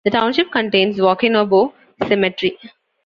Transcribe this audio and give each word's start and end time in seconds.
The 0.03 0.09
township 0.09 0.51
contains 0.51 0.97
Waukenabo 0.97 1.73
Cemetery. 2.07 2.57